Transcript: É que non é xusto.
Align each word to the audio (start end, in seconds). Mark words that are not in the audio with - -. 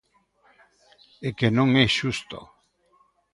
É 1.27 1.29
que 1.37 1.49
non 1.57 1.69
é 1.83 1.85
xusto. 1.97 2.39